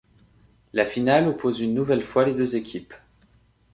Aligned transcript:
La 0.73 0.87
finale 0.87 1.27
oppose 1.27 1.59
une 1.61 1.75
nouvelle 1.75 2.01
fois 2.01 2.25
les 2.25 2.33
deux 2.33 2.55
équipes. 2.55 2.95